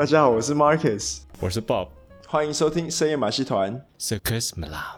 [0.00, 1.88] 大家好，我是 Marcus，我是 Bob，
[2.26, 4.96] 欢迎收听深夜马戏团 Circus Malam。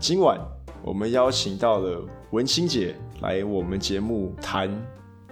[0.00, 0.40] 今晚
[0.82, 4.76] 我们邀请到了文青姐来我们节目谈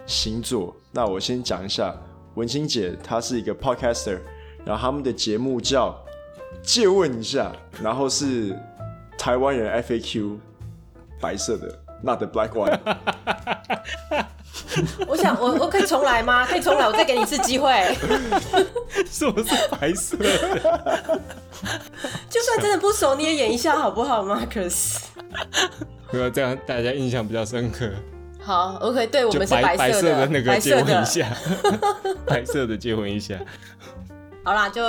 [0.07, 0.73] 星座。
[0.93, 1.93] 那我先讲一下，
[2.37, 4.21] 文青姐她是一个 podcaster，
[4.65, 6.01] 然后他们的节目叫
[6.63, 8.57] 借问一下，然后是
[9.19, 10.37] 台湾人 FAQ，
[11.21, 11.84] 白色的。
[12.05, 12.79] Not the black one。
[15.07, 16.45] 我想，我我可以重来吗？
[16.45, 17.73] 可以重来，我再给你一次机会。
[19.11, 20.29] 是不是白色的？
[22.29, 24.97] 就算真的不熟，你也演一下好不好，Marcus？
[26.11, 27.89] 不要这样，大家印象比较深刻。
[28.41, 31.27] 好，OK，对我们是白色的那个结婚一下，
[32.27, 33.37] 白色的结婚一下。
[34.47, 34.83] 好啦，就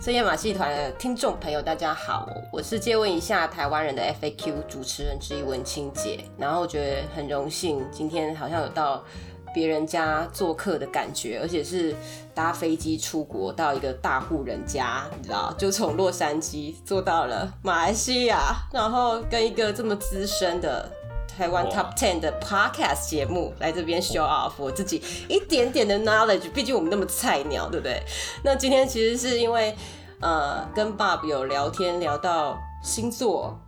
[0.00, 9.04] 深夜马戏团的听众朋友，大家好，我是借问一下台湾人的 FAQ 主持人之一文青姐，然后我觉得很荣幸，今天好像有到
[9.54, 11.94] 别人家做客的感觉，而且是
[12.34, 20.90] 搭飞机出国到一个大户人家，你知道，就从洛杉矶坐到了马来西亚，然后跟一个这么资深的。
[21.36, 28.02] 台湾 Top Ten 的 Podcast 节目来这边 show off 我自己一点点的 knowledge，毕竟我们那么菜鸟，对不对？
[28.42, 29.76] 那今天其实是因为
[30.20, 33.58] 呃跟 Bob 有聊天聊到星座，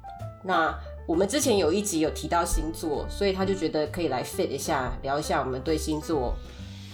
[0.45, 0.75] 那
[1.07, 6.35] 我们之前有一集有提到星座，所以他就觉得可以来 fit 一下聊一下我们对星座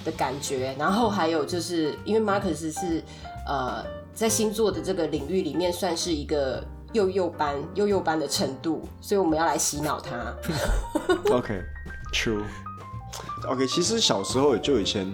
[0.05, 3.01] 的感觉，然后还有就是因为 Marcus 是
[3.47, 6.65] 呃在星座的这个领域里面算是一个。
[6.95, 10.17] 幼幼班，幼幼班的程度，所以我们要来洗脑他。
[11.35, 12.45] OK，True。
[13.49, 15.07] OK，其实小时候就以前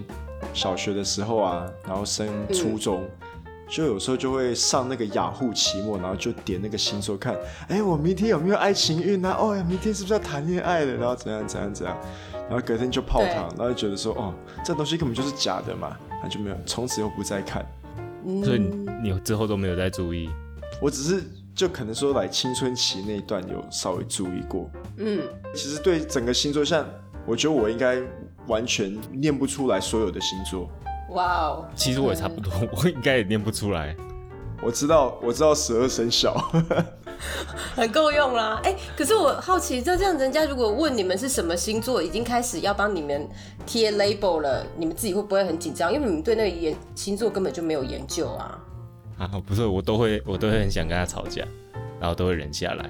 [0.52, 3.28] 小学的时候啊，然后升初中，嗯、
[3.66, 7.34] 就有时候就会上那个雅虎期末，然后就点那个星座看，
[7.68, 9.34] 哎、欸，我明天有没有爱情运啊？
[9.40, 10.92] 哦呀，明天是不是要谈恋爱了？
[10.94, 11.96] 然后怎样怎样怎样，
[12.48, 17.66] 然后隔天就泡汤，然后就觉得说，哦，这东西根本就是假的嘛，那就没有，从此又不再看。
[18.26, 18.58] 嗯、所以
[19.02, 20.28] 你之后都没有再注意？
[20.82, 21.24] 我只是。
[21.60, 25.20] 就可能说来青春期那一段有稍微注意过，嗯，
[25.54, 26.88] 其实对整个星座，像
[27.26, 28.00] 我觉得我应该
[28.46, 30.66] 完全念不出来所有的星座。
[31.10, 33.94] 哇哦，其实我也差不多，嗯、我应该也念不出来。
[34.62, 36.34] 我知道，我知道十二生肖，
[37.76, 38.58] 很够用啦。
[38.64, 43.28] 哎、欸，可是我好奇，就这样，人家如果问你们是什么星座，已经开始要帮你们
[43.66, 45.92] 贴 label 了，你们自己会不会很紧张？
[45.92, 48.58] 因为你们对那个研星座根本就没有研究啊。
[49.20, 51.44] 啊，不是，我都会，我都会很想跟他吵架，
[52.00, 52.88] 然后都会忍下来。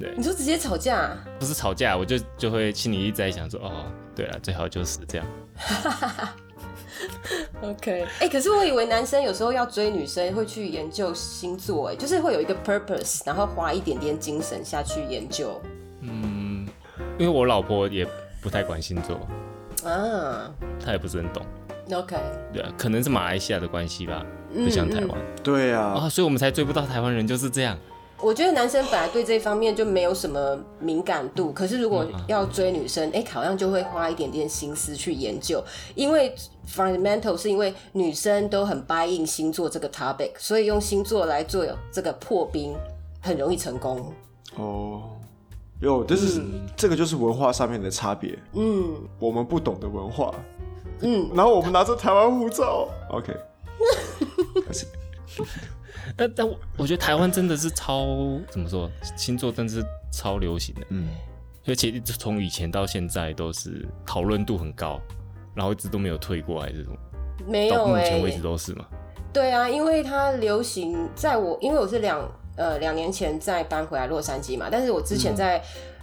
[0.00, 1.16] 对，你说直接吵架？
[1.38, 3.86] 不是吵架，我就就会心里一直在想说，哦，
[4.16, 5.26] 对了，最好就是这样。
[7.62, 15.60] OK，哎、欸，可是我以为男生有时候要追女生会去研究星座，哎，就是会有一个 purpose，然后花一点点精神下去研究。
[16.00, 16.66] 嗯，
[17.16, 18.04] 因为我老婆也
[18.42, 20.52] 不太管星座，啊，
[20.84, 21.46] 她也不是很懂。
[21.92, 22.16] OK，
[22.52, 25.18] 对啊，可能是马来西亚的关系吧，不像台湾。
[25.42, 27.78] 对啊，啊，所以我们才追不到台湾人，就是这样。
[28.22, 36.34] 我觉得男生本来对这方面就没有什么敏感度，可是如果要追女生，哎、嗯，好像就会花一点点心思去研究，因为
[36.68, 42.76] fundamental 是因为女生都很 buy in 星座这个 topic，所以用星座来做这个破冰，
[43.22, 44.12] 很容易成功。
[44.56, 45.16] 哦，
[45.80, 46.42] 有，但是
[46.76, 48.38] 这个就是文化上面的差别。
[48.52, 50.34] 嗯，我们不懂的文化。
[51.00, 53.34] 嗯，然后我们拿着台湾护照，OK。
[56.16, 58.06] 但但我我觉得台湾真的是超
[58.50, 61.08] 怎么说，星座真的是超流行的，嗯，
[61.66, 65.00] 而且从以前到现在都是讨论度很高，
[65.54, 66.96] 然后一直都没有退过来这种，
[67.46, 68.86] 没有、欸，到目前为止都是嘛。
[69.32, 72.20] 对啊，因为它流行，在我因为我是两
[72.56, 75.62] 呃两年前再搬回来洛杉矶嘛，但是我之前在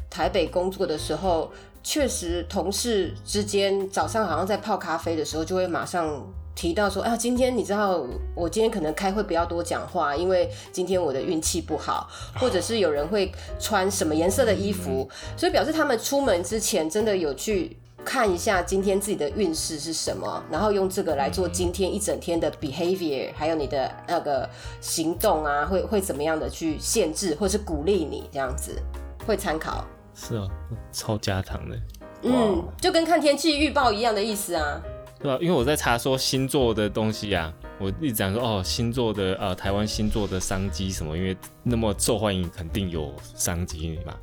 [0.10, 1.52] 台北工作的时候。
[1.54, 6.22] 嗯确实，同事之间早上好像在泡咖啡的时候，就会马上
[6.58, 12.10] 提到说：“啊，今天你知道，我今天可能开会不要多讲话，因为今天我的运气不好。”
[12.42, 15.08] 或者是有人会穿什么颜色的衣服，
[15.38, 24.50] 所以表示他们出门之前真的有去看一下今天自己的运势是什么，然后用这个来做今天一整天的 behavior，还有你的那个
[24.82, 28.82] 行动啊，会会怎么样的去限制或是鼓励你这样子，
[29.28, 29.86] 会参考。
[30.16, 30.48] 是啊，
[30.92, 31.78] 超加糖的，
[32.24, 34.82] 嗯，就跟看天气预报一样的意思啊。
[35.20, 44.14] 对啊，因为我在查说星座的东西啊，我一直讲说哦，星座的呃，台湾星座的商机什么，因为那么受欢迎，肯定有商机嘛。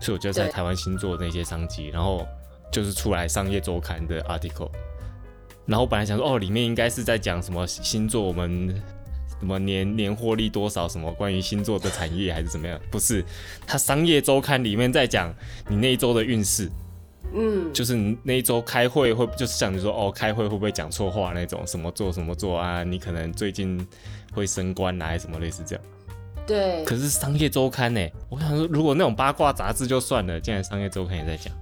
[0.00, 2.26] 所以我就在台湾星座的那些商机，然后
[2.72, 4.70] 就是出来商业周刊的 article，
[5.66, 8.82] 然后我本来想说哦，里面应该是在讲什么星座我们。
[9.38, 10.86] 什么年年获利多少？
[10.86, 12.78] 什么关于星座的产业还是怎么样？
[12.90, 13.24] 不是，
[13.66, 15.34] 它商业周刊里面在讲
[15.66, 16.70] 你那一周的运势，
[17.32, 22.82] 嗯，就是你那一周开会会就是像你说哦，开会会不会讲错话那种，什么做什么做啊？
[22.82, 23.86] 你可能最近
[24.34, 25.84] 会升官啊，什么类似这样。
[26.46, 26.84] 对。
[26.84, 28.00] 可是商业周刊呢？
[28.28, 31.52] 我想说，如果那种八卦杂志就算了，竟然商业周刊也在讲。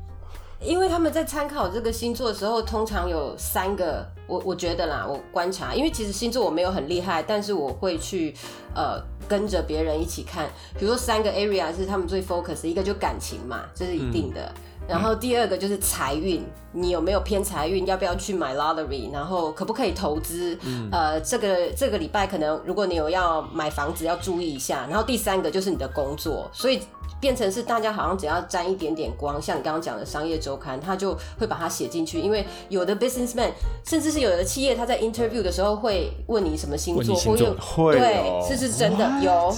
[0.61, 8.35] 因为他们在参考这个星座的时候，通常有三个，我我觉得啦，我观察，因为其实星座我没有很厉害，但是我会去
[8.75, 14.53] 呃跟着别人一起看，比如说三个 area 是他们最 focus，一个就感情嘛，这是一定的。
[14.57, 16.43] 嗯然后第二个就是财运，
[16.73, 17.87] 你有没有偏财运？
[17.87, 19.13] 要不要去买 lottery？
[19.13, 20.59] 然后可不可以投资？
[20.65, 24.87] 嗯、呃，这个这个礼拜可能如果你有要买房子，要注意一下。
[24.89, 26.81] 然后第三个就是你的工作，所以
[27.21, 32.19] 变成是大家好像只要沾一点点光，像你刚刚讲的商业周刊，他就会把它写进去。
[32.19, 33.51] 因为有的 businessman，
[33.85, 39.07] 甚至是有的企业，他在 interview 的时候会问你什么星座，星座或有对，是是真的?
[39.23, 39.55] 有。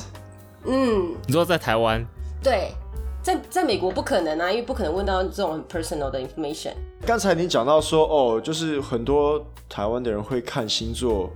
[0.64, 2.04] 嗯，你说在台湾？
[2.42, 2.72] 对。
[3.22, 6.72] 在在美国不可能啊，因为不可能问到这种很 personal 的 information。
[7.06, 11.30] 刚才你讲到说，哦，就是很多台湾的人会看星座，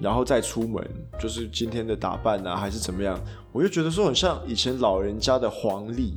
[0.00, 0.82] 然后再出门，
[1.18, 3.18] 就是今天的打扮啊，还是怎么样，
[3.50, 6.14] 我就觉得说很像以前老人家的黄历。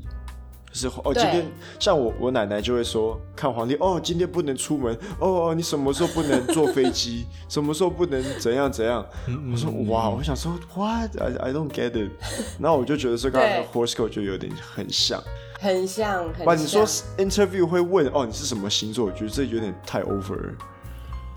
[0.73, 1.45] 是哦，今天
[1.79, 9.05] 像我我奶奶就会说看皇帝哦，今天不能出门哦，你什么时候不能坐飞机， 什么时候不能怎样怎样。
[9.51, 12.11] 我说哇，我想说 what I I don't get it。
[12.59, 15.21] 然后我就觉得说刚刚 horoscope 就有点很像，
[15.59, 16.23] 很像。
[16.33, 16.57] 很像。
[16.57, 16.85] 你说
[17.17, 19.05] interview 会问哦，你是什么星座？
[19.05, 20.53] 我觉得这有点太 over。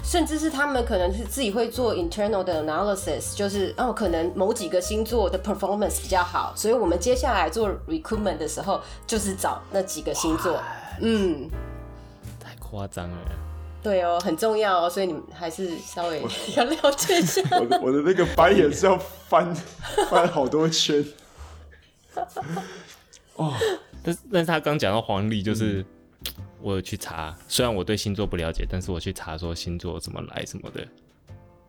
[0.04, 10.62] 甚至是他们可能是自己会做 internal 的 analysis，就是哦，可能某几个星座的 performance 比较好，所以我们接下来做 recruitment 的时候，就是找那几个星座。
[11.00, 11.48] 嗯，
[12.38, 13.16] 太夸张了。
[13.82, 16.22] 对哦，很重要哦，所以你们还是稍微
[16.54, 17.42] 要了解一下。
[17.58, 18.96] 我的我的那个白眼是要
[19.28, 19.52] 翻
[20.10, 21.02] 翻好多圈。
[23.36, 23.52] 哦，
[24.04, 25.84] 但是但是他刚讲到黄历，就是。
[26.64, 30.82] 嗯我有去查，虽然我对星座不了解，但是我去查说星座怎么来什么的，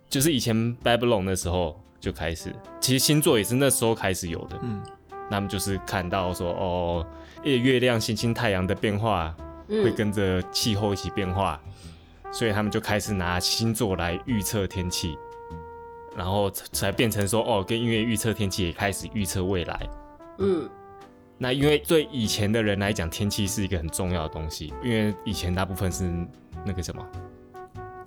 [0.09, 4.57] 就是以前 Babylon 的时候就开始，其实星座也是那时候开始有的。
[4.63, 4.81] 嗯，
[5.29, 7.05] 那么就是看到说哦，
[7.43, 9.35] 月亮、星星、太阳的变化
[9.67, 15.17] 会跟着气候一起变化，嗯，所以他们就开始拿星座来预测天气，
[16.15, 19.89] 然后才变成说哦，跟音乐预测天气也开始预测未来。
[20.37, 20.69] 嗯。
[21.37, 26.09] 那因为对以前的人来讲，天气是一个很重要的东西，因为以前大部分是
[26.65, 27.05] 那个什么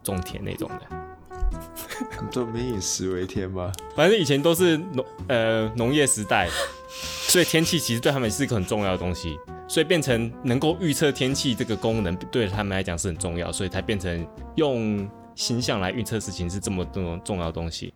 [0.02, 3.70] 种田那种的，都民以食为天嘛？
[3.94, 6.48] 反正以前都是农呃农业时代，
[6.88, 9.36] 所以天气其实对他们是一个很重要的东西，
[9.68, 14.26] 所以变成能够预测天气这个功能对他们来讲是很重要，所以才变成
[14.56, 17.92] 用星象来预测事情是这么这么重要的东西。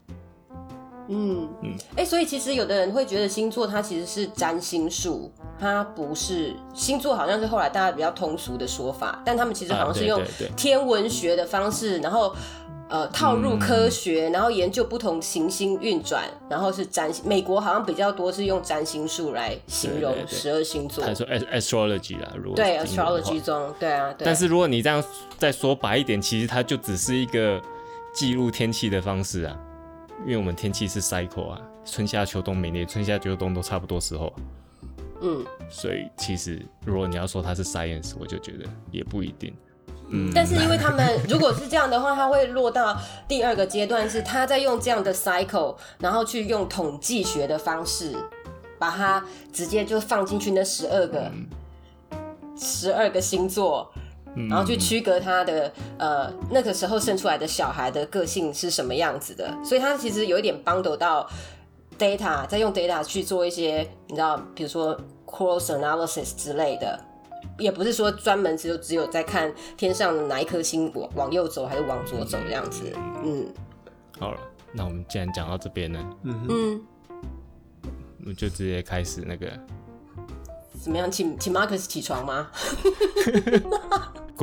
[1.13, 1.49] 嗯。
[1.63, 5.31] 嗯，哎、欸，所以其实有的人会觉得星座它其实是占星术，
[5.61, 10.21] 它不是星座，好像是后来大家比较通俗的说法，但他们其实好像是用
[10.57, 12.35] 天文学的方式，然后
[12.89, 17.25] 呃套入科学，然后研究不同行星运转，然后是占星。
[17.27, 24.25] 美国好像比较多是用占星术来形容十二星座，他说 astrology 啦，如果对 astrology 中，对啊，对。
[24.25, 25.03] 但是如果你这样
[25.39, 27.61] 再说白一点，其实它就只是一个
[28.15, 29.57] 记录天气的方式啊。
[30.21, 34.33] 因为我们天气是 cycle 啊，春夏秋冬每年春夏秋冬都差不多时候，
[35.21, 39.53] 嗯，所以其实如果你要说它是 science，我就觉得也不一定，
[40.09, 40.31] 嗯。
[40.35, 48.15] 但是因为他们如果是这样的话，他会落到第二个阶段，是他在用这样的 cycle，然后去用统计学的方式，
[48.79, 51.33] 把它直接就放进去那十二个，
[52.57, 53.93] 十二个星座。
[54.49, 61.29] 然后去区隔他的呃那个时候生出来的小孩的个性是什么样子的，所以他其实有一点 bundle 到
[61.99, 66.99] data，再用 data 去做一些你知道，比如说 cross analysis 之类的，
[67.59, 72.91] 也不是说专门只有只有在看天上哪一颗星往往右走还是往左走这样子。
[73.25, 73.47] 嗯，
[74.19, 74.41] 好了，
[74.73, 76.83] 那我们既然讲到这边呢，嗯嗯，
[78.21, 79.47] 我们就直接开始那个。
[80.83, 81.09] 怎么样？
[81.09, 82.49] 请请 Marcus 起床吗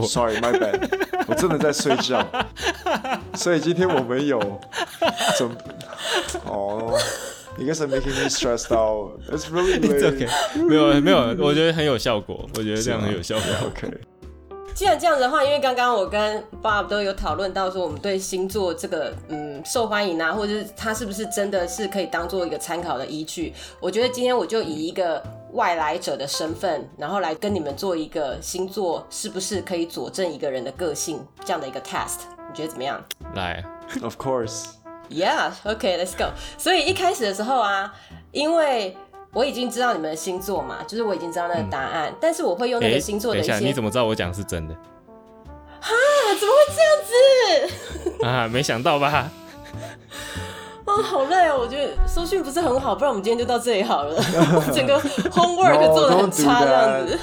[0.08, 0.90] ？Sorry, my bad，
[1.28, 2.26] 我真的在睡觉。
[3.36, 4.40] 所以今天我没有
[5.38, 5.52] 准
[6.46, 6.98] 哦
[7.58, 9.20] ，You guys are making me stressed out.
[9.30, 10.00] It's really late.
[10.00, 10.30] It's okay.
[10.66, 12.50] 没有没有，我觉得很有效果。
[12.56, 13.46] 我觉得这样很有效果。
[13.68, 13.92] OK。
[14.80, 23.54] 既然这样子的话，因为刚刚我跟 Bob 都有讨论到说，我们对星座这个嗯受欢迎啊，或者是它是不是真的是可以当做一个参考的依据？
[23.82, 25.22] 我觉得今天我就以一个
[25.52, 33.04] 外来者的身份，然后来跟你们做一个星座是不是可以佐证一个人的个性这样的一个 test，你觉得怎么样？
[33.36, 33.62] 来
[34.02, 36.32] ，Of course，Yeah，OK，Let's go。
[36.58, 37.94] 所以一开始的时候啊，
[38.32, 38.96] 因为
[39.34, 43.50] 我已经知道你们的星座嘛，就是我已经知道那个答案，嗯、但是我会用那个星座的一些。
[43.50, 44.74] 等一下，你怎么知道我讲是真的？
[45.80, 45.92] 哈？
[46.40, 48.26] 怎么会这样子？
[48.26, 49.08] 啊，没想到吧？
[49.10, 49.32] 啊，
[51.04, 51.60] 好累哦！
[51.60, 54.16] 我觉得收讯不是很好，不然我们今天就到这里好了。
[54.74, 57.20] 整个 homework 做的很差，这样子。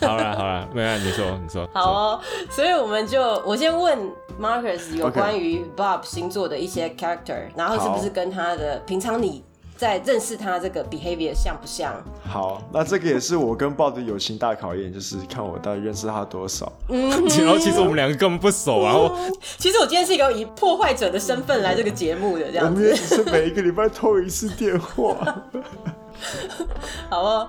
[0.00, 1.68] 好了好了，没有你说你说。
[1.74, 3.98] 好哦，所以我们就我先问
[4.40, 9.44] Marcus 有关于 Bob 星座的一些 character，然后是不是跟他的平常你。
[9.80, 11.94] 在认识他这个 behavior 像不像？
[12.28, 16.70] 好，那这个也是我跟 Bob 的友情大考验，就是看我到底认识他多少。
[16.90, 17.08] 嗯，
[17.40, 19.10] 然后其实我们两个根本不熟，然后
[19.56, 22.82] 其实我今天是一个以破坏者的身份来这个节目的，这样子。
[22.82, 25.16] 我们也只是每一个礼拜通一次电话。
[27.08, 27.48] 好哦，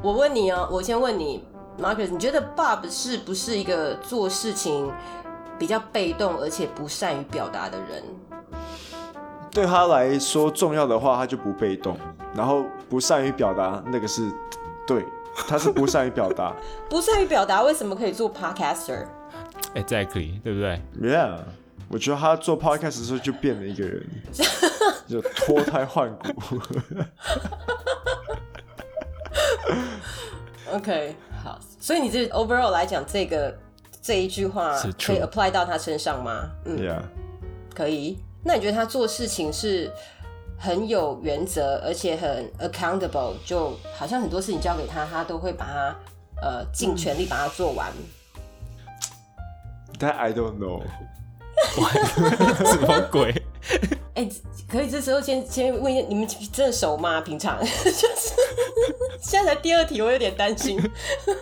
[0.00, 1.42] 我问你哦，我先问你
[1.82, 4.88] ，Marcus，你觉得 Bob 是不是一个做事情
[5.58, 8.04] 比较被动，而且不善于表达的人？
[9.50, 11.96] 对他来说重要的话，他就不被动，
[12.34, 14.30] 然后不善于表达，那个是
[14.86, 15.04] 对，
[15.48, 16.54] 他是不善于表达，
[16.88, 21.38] 不善于表达，为什么可以做 podcaster？Exactly，对不对？Yeah，
[21.88, 24.06] 我觉得他做 podcast 的时候就变了一个人，
[25.08, 26.60] 就脱胎换骨。
[30.70, 33.56] OK，好，所以你这 overall 来讲，这个
[34.02, 36.50] 这一句话可以 apply 到他身上吗？
[36.66, 37.00] 嗯，Yeah，
[37.74, 38.18] 可以。
[38.48, 39.92] 那你觉得他做事情是
[40.58, 45.94] 很有原则，而且很 accountable，就好像很多事情交给他，他都会把它
[46.40, 47.92] 呃尽全力把它做完。
[49.98, 50.82] 但 I don't know，
[52.72, 53.34] 什么鬼？
[54.14, 54.32] 哎、欸，
[54.66, 57.20] 可以这时候先先问一下，你们真的熟吗？
[57.20, 58.32] 平常 就是
[59.20, 60.80] 现在才第二题，我有点担心。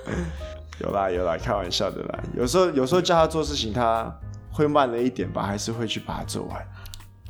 [0.83, 2.19] 有啦有啦，开玩笑的啦。
[2.37, 4.13] 有时候有时候叫他做事情，他
[4.51, 6.67] 会慢了一点吧，还是会去把它做完。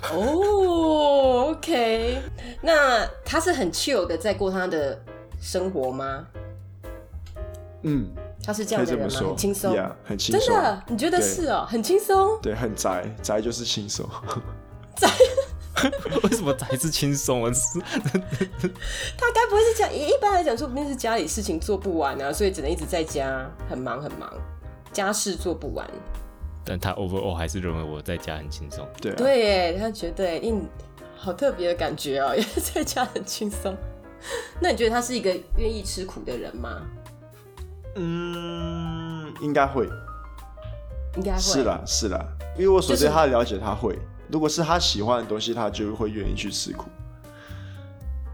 [0.03, 2.21] 哦、oh,，OK，
[2.61, 5.01] 那他是很 chill 的在过他的
[5.41, 6.27] 生活吗？
[7.83, 8.09] 嗯，
[8.45, 9.19] 他是这样的人吗？
[9.21, 10.55] 很轻松，yeah, 很轻松。
[10.55, 11.67] 真的，你觉得是哦、喔？
[11.67, 12.39] 很轻松？
[12.43, 14.09] 对，很宅，宅就是轻松。
[14.97, 15.09] 宅？
[16.23, 17.51] 为什么宅是轻松啊？
[17.53, 19.89] 他该不会是家？
[19.91, 24.33] 一般来讲，说不定是家里事情做不完啊，所以只能一直在家，很忙很忙，
[24.93, 25.89] 家事做不完。
[26.67, 28.87] 但他 overall 还是认为我在家很轻松。
[29.01, 30.67] 对、啊，对耶，他觉得，嗯，
[31.17, 33.75] 好特别的感觉哦，因 为在家很轻松。
[34.61, 36.83] 那你觉得他是一个愿意吃苦的人吗？
[37.95, 39.89] 嗯，应该会，
[41.17, 41.41] 应该会。
[41.41, 43.97] 是啦，是啦，因为我所对他的了解，他会。
[44.29, 46.91] 如果是他喜欢的东西，他就会愿意去吃苦。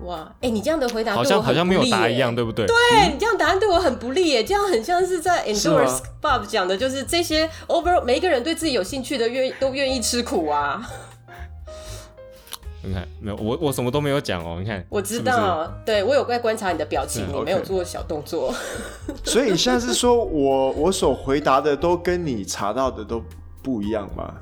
[0.04, 2.66] 哇，哎、欸，你这样的回答好像好像没有答一样，对不对？
[2.66, 10.82] 对、嗯、你这样答案对我很不利耶，这样很像是在 endorse Bob 讲的，就是这些 over 每一个人对自己有兴趣的愿都愿意吃苦啊。
[12.84, 18.52] 你看，没有我我什么都没有讲哦，你看， 我知道，是是对我有在观察你的表情，嗯、你没有做小动作。
[19.22, 23.22] 所以你现在是说我我所回答的都跟你查到的都
[23.62, 24.34] 不一样吗？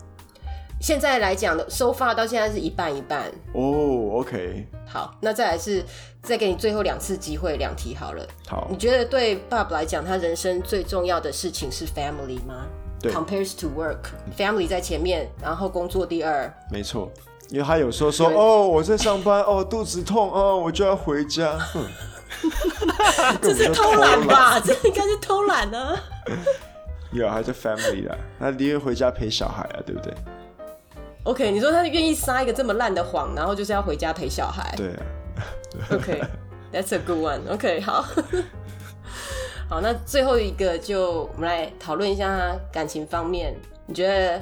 [0.81, 3.27] 现在来讲的，so far 到现在是一半一半。
[3.53, 4.67] 哦、oh,，OK。
[4.87, 5.85] 好，那再来是
[6.23, 8.27] 再给你最后两次机会，两题好了。
[8.49, 12.67] 好，你觉得对 Bob 来讲，他人生最重要的事情是 family 吗？
[12.99, 16.51] 对，compares to work，family 在前面，然后工作第二。
[16.71, 17.13] 没错，
[17.51, 21.59] 因为他有时候说，哦，我在上班，哦，肚子痛，哦，我就要回家。
[23.43, 24.59] 这是偷懒吧？
[24.59, 26.03] 这应该是偷懒啊。
[27.13, 30.15] 有，还是 family 啦，那宁愿回家陪小孩啊，对不对
[31.25, 34.75] ？OK，你说他愿意撒一个这么烂的谎，然后就是要回家陪小孩。
[34.77, 35.03] 对啊。
[35.93, 37.41] OK，That's、 okay, a good one。
[37.53, 38.05] OK，好。
[39.69, 43.55] 好，那最后一个就我们来讨论一下他感情方面。
[43.87, 44.41] 你觉得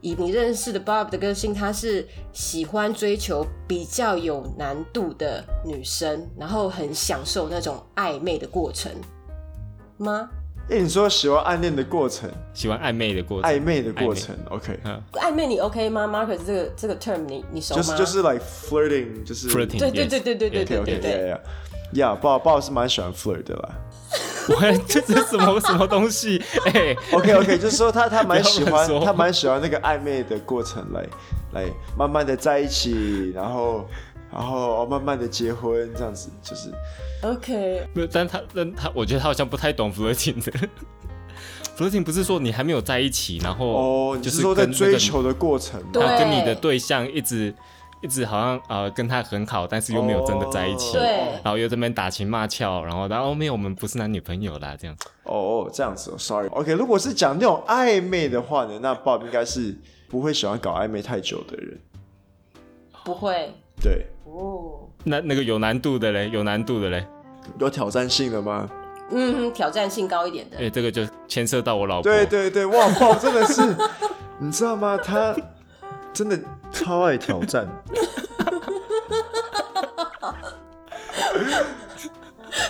[0.00, 8.90] 以你认识的 Bob 的个性，他是喜欢追求比较有难度的女生，然后很享受那种暧昧的过程
[9.98, 10.30] 吗？
[10.70, 14.78] 哎、欸，你说喜欢暗恋的过程，喜欢暧昧的过程，暧昧的过程，OK，
[15.12, 17.82] 暧昧你 OK 吗？Marcus 这个这个 term 你你熟吗？
[17.82, 21.36] 就是就是 like flirting，就是 flirting，对对对对对对对对对
[21.92, 23.68] ，Yeah，爸爸是蛮喜欢 flirt 的啦。
[24.48, 24.54] 我
[24.88, 26.42] 这是什么什么东西？
[26.66, 31.06] 哎、欸、，OK OK，就是说他他蛮喜欢他蛮喜欢那个暧昧的过程，来
[31.52, 31.66] 来
[31.96, 33.86] 慢慢的在一起，然后
[34.34, 36.72] 然后慢慢的结婚这样子，就是。
[37.22, 40.68] OK，没有，但他，但他，我觉得他好像不太懂 flirting 的。
[41.78, 47.54] flirting 不是说你还没有在一起，然后哦，就是说在追求的过程，他跟你的对象一直
[48.02, 51.02] 一直好像呃跟他很好，但是又没有真的在一起，对，
[51.42, 54.96] 然后又这边打情骂俏，然后然后没有，我们不是男女朋友啦，这样。
[55.22, 56.48] 哦，这样子哦，sorry。
[56.48, 59.74] OK，如果是讲那种暧昧的话呢，那 Bob 应该是
[60.08, 61.78] 不会喜欢搞暧昧太久的人，
[63.04, 63.54] 不会。
[63.84, 67.06] 对，哦，那那个有难度的嘞，有难度的嘞。
[67.58, 68.66] 有挑战性的吗？
[69.10, 70.56] 嗯，挑战性高一点的。
[70.56, 72.04] 哎、欸，这个就牵涉到我老婆。
[72.04, 73.76] 对对对，哇哇，真的是，
[74.40, 74.96] 你知道吗？
[74.96, 75.36] 他
[76.14, 76.38] 真的
[76.72, 77.68] 超爱挑战。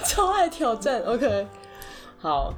[0.04, 1.47] 超爱挑战，OK，
[2.18, 2.52] 好，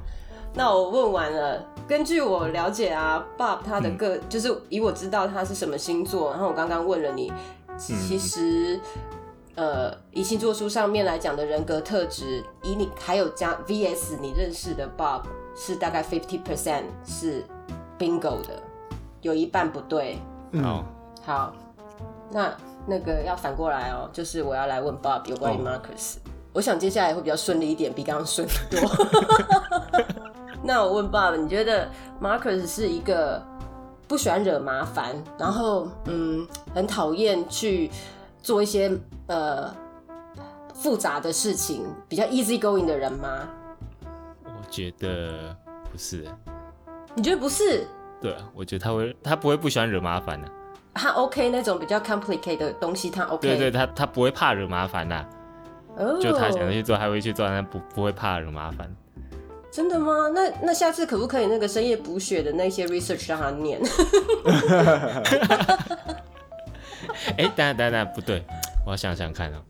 [0.55, 1.63] 那我问完了。
[1.87, 7.31] 根据我了解啊，Bob 他的个、嗯、就是以我知道他是什么星座，然后我刚刚问了你，
[7.77, 8.79] 其实、
[9.55, 15.23] 嗯、呃，以星座书上面来讲的人格特质，以你还有加 VS 你认识的 Bob
[15.55, 17.43] 是大概 fifty percent 是
[17.97, 18.61] bingo 的，
[19.21, 20.19] 有一半不对。
[20.51, 20.83] 嗯，
[21.23, 21.53] 好，
[22.31, 22.55] 那
[22.85, 26.17] 那个要反过来哦，就是我要来问 Bob 有关于 Marcus。
[26.17, 28.89] 哦我想接下来会比较顺利一点，比刚刚顺得多。
[30.63, 31.87] 那我问 Bob，你觉得
[32.19, 33.39] Marcus 是一个
[34.07, 37.91] 不喜欢惹麻烦，然后嗯，很讨厌去
[38.41, 38.91] 做一些
[39.27, 39.73] 呃
[40.73, 43.47] 复杂的事情，比较 easy going 的人吗？
[44.45, 45.55] 我觉得
[45.91, 46.25] 不是。
[47.15, 47.85] 你觉得不是？
[48.21, 50.47] 对，我觉得他会，他不会不喜欢惹麻烦的。
[50.93, 53.47] 他 OK 那种比较 complicated 的东西，他 OK。
[53.47, 55.25] 对对，他他不会怕惹麻烦的。
[56.21, 58.87] 就他想去做，还会去做，但不不会怕惹麻烦。
[59.77, 60.27] 真的吗？
[60.33, 63.79] 那那下次可不可以那个深夜补血的那些 research 让他念？
[67.37, 68.43] 哎、欸，等下等下不对，
[68.83, 69.61] 我要想想看哦。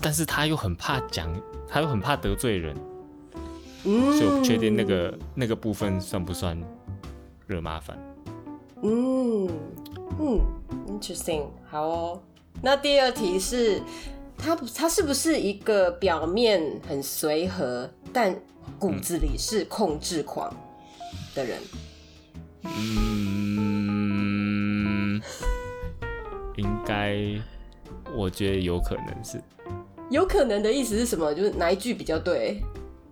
[0.00, 1.30] 但是他又很怕讲，
[1.68, 2.74] 他又很怕得罪人，
[3.84, 6.58] 嗯，所以我不确定那个那个部分算不算
[7.46, 7.98] 惹麻烦。
[8.80, 9.46] 嗯
[10.18, 10.40] 嗯
[10.88, 12.18] ，interesting，好哦。
[12.62, 13.82] 那第二题是。
[14.44, 18.36] 他不，他是不是一个表面很随和，但
[18.78, 20.54] 骨子里是控制狂
[21.34, 21.58] 的人？
[22.64, 24.00] 嗯，
[26.56, 27.16] 应该，
[28.14, 29.42] 我觉得有可能是。
[30.10, 31.32] 有可能的意思是什么？
[31.34, 32.62] 就是哪一句比较对？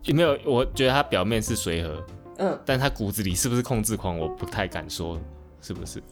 [0.04, 2.04] 有没有，我觉得他表面是随和，
[2.38, 4.18] 嗯，但他骨子里是不是控制狂？
[4.18, 5.18] 我不太敢说，
[5.62, 6.02] 是不是？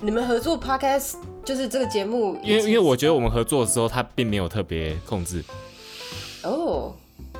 [0.00, 5.44] 你们合作 Podcast 就是这个节目，因为因为我觉得我们合作的时候，他并没有特别控制。
[6.42, 6.92] 哦，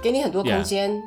[0.03, 1.01] 给你很多空间，yeah.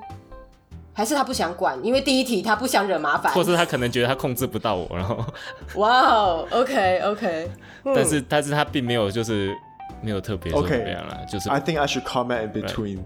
[0.94, 1.78] 还是他不想管？
[1.84, 5.24] 因为第一题他不想惹麻烦，或是他可能觉得他控制不到我，然后。
[5.76, 7.52] 哇哦，OK OK，
[7.84, 9.54] 但是但是他并没有就是
[10.02, 11.32] 没有特别怎么样了，okay.
[11.32, 13.00] 就是 I think I should comment in between。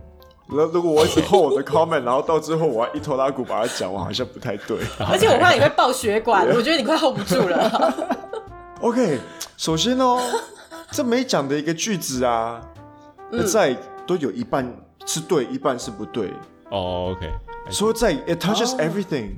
[0.48, 4.78] 如如果我一直 hold 我的 comment，然后到最后我要一拖拉库把它讲我，好像不太对。
[5.10, 7.94] 而且我怕你会爆血管，我觉得你快 hold 不住了。
[8.82, 9.20] OK，
[9.58, 10.20] 首先哦，
[10.92, 12.62] 这没讲的一个句子啊，
[13.32, 13.76] 嗯、在
[14.08, 14.66] 都有一半
[15.12, 16.32] 是对，一半是不对。
[16.70, 17.28] 哦、oh,，OK，
[17.72, 19.32] 所以在 it touches everything，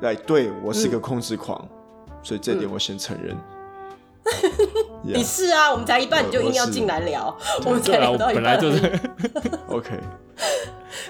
[0.00, 0.26] 来、oh.
[0.26, 1.64] 对我是一个控制狂，
[2.08, 3.36] 嗯、所以这点我先承认。
[3.36, 3.40] 嗯
[5.06, 5.14] yeah.
[5.14, 8.42] 你是啊，我们才一半你就硬要进来聊，我，我们才聊到一半。
[8.42, 9.00] 本来就是
[9.70, 10.00] OK，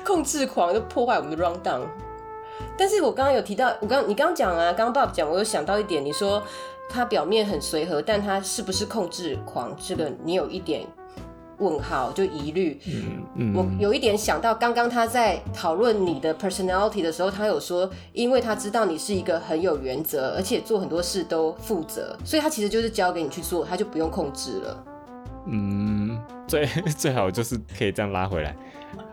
[0.05, 1.81] 控制狂就破坏我们的 rundown。
[2.77, 6.43] 但是我刚刚有提到，我刚你刚刚讲啊，刚刚 Bob 讲，我有想到一点，你说。
[6.95, 9.75] 他表面很随和，但他是不是控制狂？
[9.83, 10.87] 这个你有一点
[11.63, 12.79] 问号，就疑虑。
[12.87, 13.55] 嗯嗯。
[13.55, 24.85] 我有一点想到，刚刚他在讨论你的 personality 的时候，他有说，因为他知道你是一个很有原则，而且做很多事都负责，所以他其实就是交给你去做，他就不用控制了。
[25.47, 28.57] 嗯，最最好就是可以这样拉回来。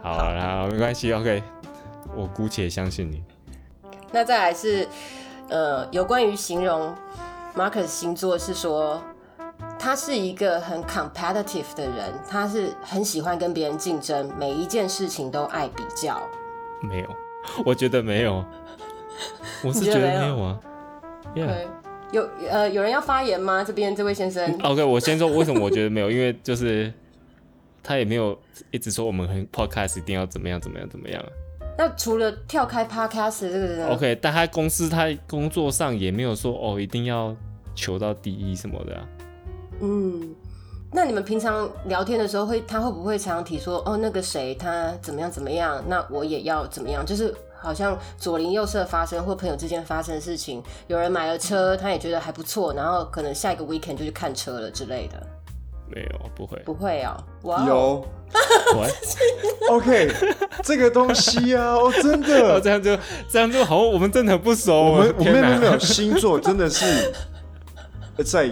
[0.02, 1.42] 好，好，好，没关系，OK，
[2.16, 3.24] 我姑且相信你。
[4.12, 4.88] 那再来是，
[5.50, 6.94] 呃，有关于形容。
[7.56, 9.02] Marcus 星座是说，
[9.80, 16.22] 他是一个很 competitive 的人，他是很喜欢跟别人竞争，每一件事情都爱比较。
[16.82, 17.08] 没有，
[17.66, 18.44] 我觉得没有，
[19.64, 20.60] 我是觉得没有啊。
[21.34, 21.68] 有 Yeah.
[22.12, 23.64] 有呃，有人要发言吗？
[23.64, 24.58] 这边这位先生。
[24.64, 26.92] OK，我先说为什么我觉得没有，因为就是
[27.82, 28.38] 他也没有
[28.72, 31.24] 一直说我们很 podcast 一定要怎么样怎么样怎么样。
[31.78, 37.34] 那除了跳开 Podcast 这个人，OK，但他公司他工作上也没有说哦，一定要
[37.76, 39.08] 求到第一什么的啊。
[39.82, 40.36] 嗯，
[40.92, 47.06] 那你们平常聊天的时候会，他会不会常常提说哦，那个谁他怎么样怎么样，那我也要怎么样？
[47.06, 55.28] 就是好像左邻右舍发生或朋友之间发生的事情，有人买了车，他也觉得还不错，然后可能下一个 weekend 就去看车了之类的。
[55.92, 57.18] 没有，不会， 不会哦。
[57.42, 58.06] Wow、有
[59.72, 60.12] ，OK，
[60.64, 62.96] 这个东西啊，哦，真的， 哦、这样就
[63.28, 64.76] 这样就好，我们真的很不熟。
[64.76, 67.12] 我们我们没有星座，真的是
[68.24, 68.52] 在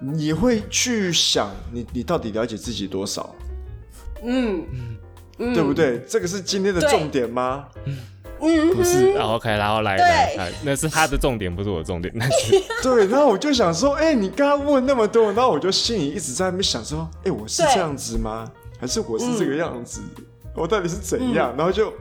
[0.00, 3.34] 你会去想你，你你到底了解自己多少？
[4.22, 4.64] 嗯
[5.38, 6.00] 嗯，对不对？
[6.08, 7.66] 这个是今天的重点吗？
[8.40, 12.12] 嗯，不是，然后 OK，然后来对来来，那是他的重点，不是我的重点。
[12.16, 18.48] 那是 对，然后我就想说，哎、你刚刚问那么多，然后我就心里一直在那边想说，哎、我是对这样子吗？
[18.80, 20.00] 还是我是这个样子？
[20.16, 21.54] 嗯我到底是怎样？
[21.56, 21.92] 然后就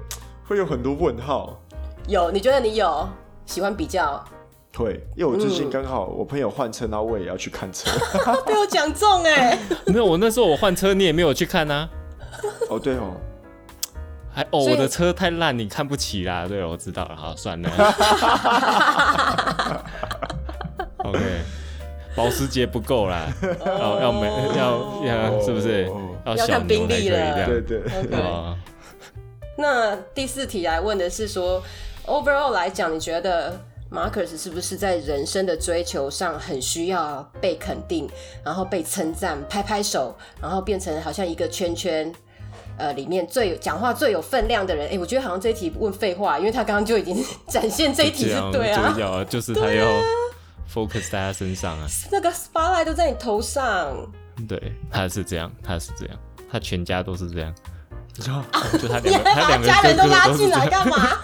[0.48, 1.62] 会有很多问号。
[2.08, 3.08] 有，你觉得你有
[3.46, 4.24] 喜欢比较？
[4.72, 7.90] 对，因为我最近嗯刚好我朋友换车，然后我也要去看车。
[8.46, 11.90] 被我讲中哎， 没有，我那时候我换车，你也没有去看啊。
[12.70, 13.16] 哦，对哦，
[14.32, 16.46] 还哦，我的车太烂，你看不起啦。
[16.48, 17.70] 对，我知道了，好，算了。
[21.00, 21.20] OK，
[22.16, 23.26] 保时捷不够啦，
[23.66, 26.02] 要要没要要是不是哦？
[26.26, 28.56] 要看要小牛才可以宾利了对对，OK 哦
[29.60, 31.64] 那第四题来问的是说
[32.06, 33.60] ，overall 来讲，你觉得
[33.92, 38.10] Marcus 是不是在人生的追求上很需要被肯定，
[38.44, 42.12] 然后被称赞、拍拍手，然后变成好像一个圈圈，
[42.78, 44.90] 呃，里面最有讲话最有分量的人？
[44.92, 49.86] 哎、我觉得好像这一题问废话，因为他刚刚就已经展现这一题是 对啊就，要就是他要
[50.70, 51.88] focus 在他身上啊。
[52.12, 53.96] 那个 spotlight 都在你头上，
[54.48, 56.18] 对，他是这样，他是这样，
[56.52, 57.54] 他全家都是这样。
[58.28, 58.44] 啊
[58.82, 61.18] 就他你两个，他还把两个家人都哥哥都是拉进来这样干嘛？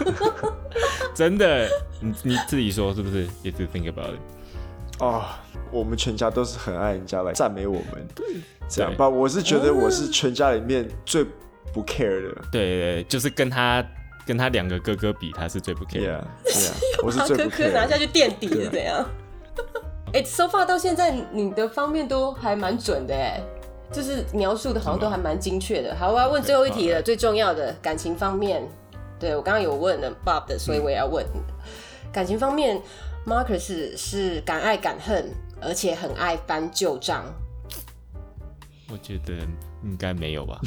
[1.15, 1.67] 真的，
[2.03, 5.23] 你你自己说是不是？If you think about it，哦，
[5.71, 8.07] 我们全家都是很爱人家来赞美我们，
[8.67, 9.07] 这样对吧？
[9.07, 11.23] 我是觉得我是全家里面最
[11.73, 12.41] 不 care 的。
[12.51, 13.83] 对对对，就是跟他
[14.25, 16.27] 跟他两个哥哥比，他是最不 care 的。
[16.45, 16.71] Yeah, yeah，
[17.05, 17.71] 我是把最不 care。
[17.71, 19.05] 拿下去垫底对是怎样？
[20.13, 23.41] 哎、s o far 到现在你的方面都还蛮准的哎，
[23.91, 25.95] 就是描述的好像都还蛮精确的。
[25.95, 28.61] 好，我要问最后一题了，最重要的感情方面，
[29.19, 31.25] 对我刚刚有问了 Bob 的，所以我也要问、
[32.13, 32.79] 感情方面
[33.25, 37.25] ，Marcus 是敢爱敢恨，而且很爱翻旧账。
[38.91, 39.33] 我觉得
[39.83, 40.59] 应该没有吧？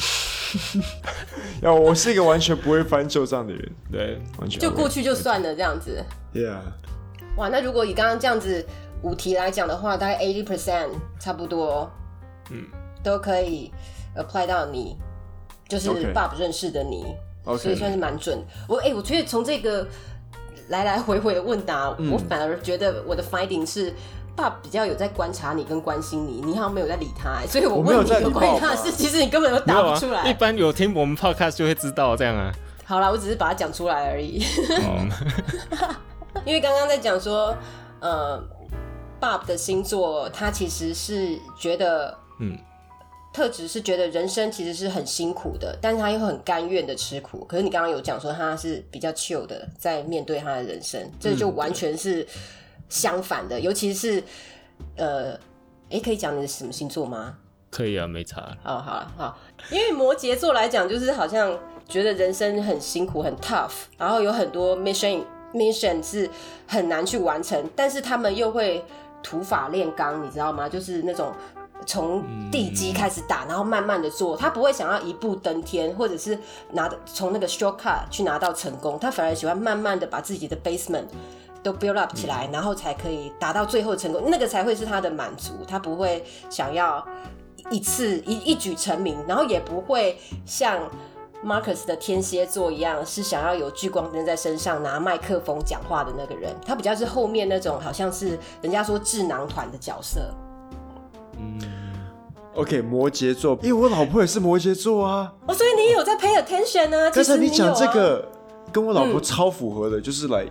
[1.63, 6.05] 要我是一个完全不会翻旧账的人，对，完全就过去就算了这样子。
[6.35, 6.59] Yeah，
[7.37, 8.67] 哇，那如果以刚刚这样子
[9.03, 10.89] 五题来讲的话，大概 eighty percent
[11.21, 11.89] 差不多，
[12.51, 12.67] 嗯，
[13.05, 13.73] 都可以
[14.17, 14.97] apply 到你，
[15.69, 17.15] 就是 OK Bob 认识的你
[17.59, 18.37] 所以算是蛮准。
[18.69, 19.87] 我哎、我觉得从这个
[20.69, 23.95] 来来回回的问答，嗯我反而觉得我的 finding 是
[24.37, 30.29] Bob 比较有在观察你跟关心你，你好像没有在理他、欸，所以我问你有关于他的事，其实你根本都答不出来。
[30.29, 32.53] 一般有听我们 podcast 就会知道这样啊。
[32.85, 34.45] 好啦，我只是把它讲出来而已。
[34.69, 35.11] 嗯，
[36.45, 37.57] 因为刚刚在讲说，
[38.01, 38.41] 呃
[39.21, 42.57] ，Bob 的星座，他其实是觉得，嗯，
[43.37, 47.45] 特质是觉得人生其实是很辛苦的，但是他又很甘愿的吃苦。
[47.45, 52.27] 可是你刚刚有讲说他是比较 chill 的，在面对他的人生，这就完全是
[52.89, 53.61] 相反的。
[53.61, 54.23] 尤其是，
[54.97, 55.35] 呃，
[55.91, 57.37] 哎，可以讲你的什么星座吗？
[57.71, 58.41] 可以啊，没差。
[58.65, 59.39] 哦，好了，好，
[59.71, 61.55] 因为摩羯座来讲，就是好像
[61.87, 65.23] 觉得人生很辛苦、很 tough，然后有很多 mission
[65.53, 66.31] mission 是
[66.67, 68.83] 很难去完成，但是他们又会
[69.23, 70.67] 土法炼钢，你知道吗？
[70.67, 71.35] 就是那种
[71.87, 76.39] 从地基开始打，然后慢慢的做，他不会想要一步登天，或者是
[76.73, 81.07] 拿从那个 shortcut 去拿到成功，他反而喜欢慢慢的把自己的 basement
[81.63, 87.03] 都 build up 起来，然后才可以达到最后成功，那个才会是他的满足，他不会想要。
[87.69, 90.89] 一次一一举成名，然后也不会像
[91.45, 96.55] Marcus 的天蝎座一样，是想要有聚光灯在身上拿麦克风讲话的那个人。
[96.65, 100.33] 他比较是后面那种，好像是人家说智囊团的角色。
[101.37, 101.61] 嗯，
[102.57, 105.31] OK，摩羯座，因为我老婆也是摩羯座啊。
[105.47, 107.11] 哦，所以你有在 pay attention 啊。
[107.11, 108.27] 刚才你讲这个
[108.73, 110.51] 跟我老婆超符合的，就是 like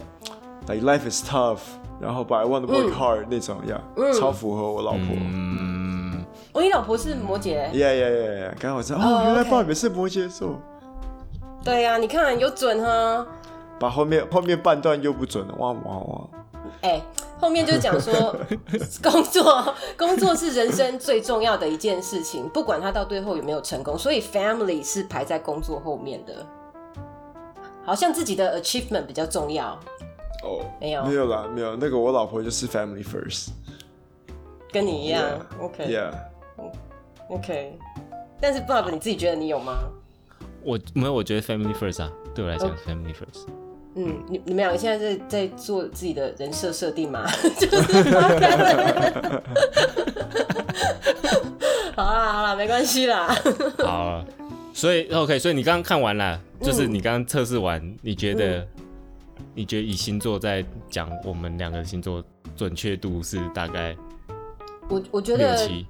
[0.67, 1.57] like life is tough，
[1.99, 3.81] 然后 but I want to work hard 那种呀，
[4.19, 5.01] 超符合我老婆。
[5.19, 7.57] 嗯，哦，你老婆是摩羯。
[7.71, 10.59] Yeah yeah yeah yeah，刚刚我知道哦哦，原来爸也是摩羯座，
[11.63, 13.25] 对呀、啊，你看有准哈。
[13.79, 16.21] 把后面后面半段又不准了，哇哇哇！
[16.81, 17.01] 哎、
[17.39, 18.35] 后面就讲说，
[19.03, 26.45] 工作工作是人生最重要的一件事情，不管他到最后有没有成功，所以 family 是排在工作后面的。
[27.83, 29.79] 好像自己的 achievement 比较重要，
[30.43, 33.49] 哦，没有没有啦，没有那个我老婆就是 family first。
[34.71, 35.23] 跟你一样。
[35.23, 35.85] Yeah, OK
[37.29, 37.77] Yeah，OK，
[38.41, 39.77] 但是 Bob 你自己觉得你有吗？
[40.63, 43.45] 我没有，我觉得 family first 啊，对我来讲 family first。
[43.95, 47.25] 嗯，你你们两个现在在在做自己的人设设定吗？
[47.59, 48.03] 就是
[51.95, 53.33] 好啦好啦，没关系啦。
[53.79, 54.25] 好啊，
[54.73, 58.67] 所以 OK，所以你刚刚看完了，就是你刚刚测试完，你觉得，
[59.53, 62.21] 你觉得以星座在讲我们两个星座
[62.55, 63.95] 准确度是大概
[64.89, 65.87] 我我觉得六七？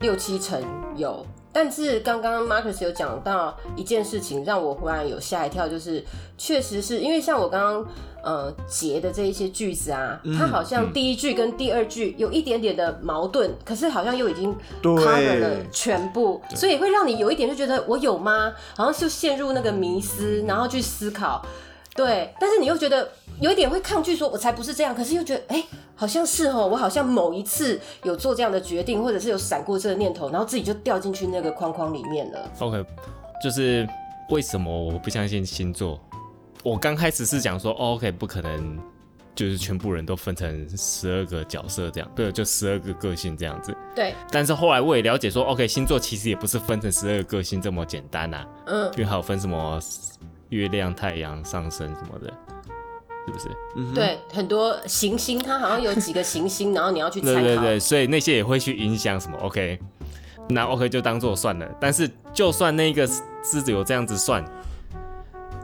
[0.00, 0.60] 六七成
[0.96, 6.02] 有，但是刚刚 Marcus 有讲到一件事情，让我忽然有吓一跳，就是
[6.38, 7.86] 确实是因为像我刚刚
[8.22, 18.54] 呃截的这一些句子啊，嗯、它好像第一句跟第二句有一点点的矛盾，可是好像又已经 cover 了全部，所以会让你有一点就觉得我有吗？
[18.76, 21.44] 好像就陷入那个迷思，然后去思考。
[21.94, 23.06] 对，但是你又觉得
[23.38, 25.66] 有一点会抗拒，说我才不是这样，可是又觉得哎、欸，
[26.02, 32.50] 好像是哦，我好像某一次有做这样的决定，或者是有闪过这个念头，然后自己就掉进去那个框框里面了。
[32.58, 32.84] OK，
[33.40, 33.88] 就是
[34.28, 36.00] 为什么我不相信星座？
[36.64, 38.76] 我刚开始是讲说、哦、OK，不可能，
[39.32, 43.72] 就是全部人都分成十二个角色这样，对，就十二个个性这样子。
[43.94, 44.12] 对。
[44.28, 48.44] 但是后来我也了解说，OK，星座其实也不是分成十二个个性这么简单啊。
[48.66, 48.90] 嗯。
[48.94, 49.78] 因为还有分什么？
[50.48, 52.30] 月亮、太阳、上升什么的，
[53.26, 53.48] 是不是？
[53.76, 57.40] 嗯，对，很多行星，它好像有几个行星，然后你要去 参考。
[57.40, 59.78] 对对对，所以那些也会去影响什么？OK，
[60.48, 61.68] 那 OK 就当做算了。
[61.80, 64.44] 但是就算那个狮子有这样子算，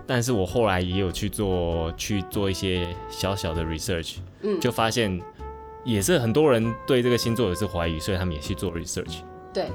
[0.06, 5.20] 但是我后来也有去做去做一些小小的 research，嗯，就发现
[5.84, 9.22] 也是很多人对这个星座也是怀疑，所以他们也去做 research。
[9.52, 9.66] 对。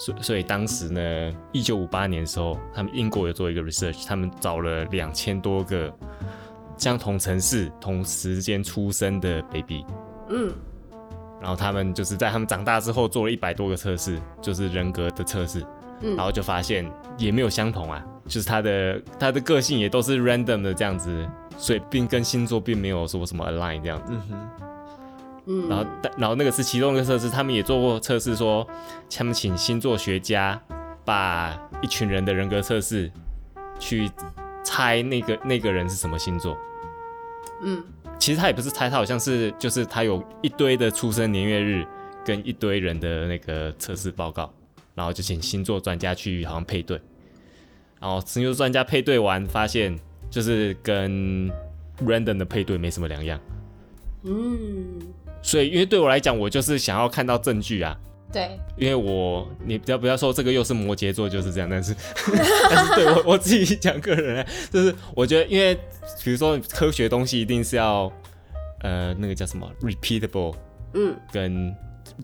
[0.00, 5.92] 所所以当时呢，一九五八年的时候，他们英国有做一个 research，他们找了两千多个
[6.78, 9.84] 相同城市、同时间出生的 baby，
[10.28, 10.52] 嗯，
[11.40, 15.62] 然后他们就是在他们长大之后做了一百多个测试，就是人格的测试，
[16.00, 24.12] 嗯，然后就发现也没有相同啊，就是他的他的个性也都是 random 的这样子，所以并跟星座并没有说什么 align 这样子。
[24.12, 24.48] 嗯哼。
[25.50, 28.68] 嗯，然后但，然后那个是其中一个测试，他们也做过测试说，说
[29.10, 30.60] 他们请星座学家
[31.06, 33.10] 把一群人的人格测试
[33.78, 34.10] 去
[34.62, 36.56] 猜那个那个人是什么星座。
[37.62, 37.82] 嗯，
[38.18, 41.86] 其实他也不是猜，他好像是就是他有一堆的出生年月日
[42.24, 44.52] 跟一堆人的那个测试报告，
[44.94, 47.00] 然后就请星座专家去好像配对，
[48.00, 49.98] 然后星座专家配对完发现
[50.30, 51.50] 就是跟
[52.04, 53.40] random 的配对没什么两样。
[54.22, 55.00] 嗯。
[55.40, 57.96] 所以，因为对我来讲，我就是想要看到证据啊。
[58.32, 58.58] 对。
[58.76, 61.94] 因为我，你不要不要说这个又是摩羯座就是这样，但是，
[62.70, 65.74] 但是对我我自己讲个人，就是我觉得，因为
[66.22, 68.12] 比如说科学东西一定是要，
[68.80, 70.54] 呃，那个叫什么 repeatable，
[70.94, 71.74] 嗯，跟